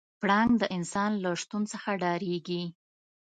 [0.19, 2.63] پړانګ د انسان له شتون څخه ډارېږي.